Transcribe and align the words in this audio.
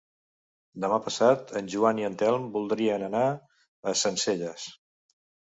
Demà 0.85 0.97
passat 1.07 1.53
en 1.61 1.69
Joan 1.75 2.01
i 2.03 2.07
en 2.09 2.17
Telm 2.21 2.49
voldrien 2.57 3.05
anar 3.11 3.23
a 3.37 3.95
Sencelles. 4.05 4.69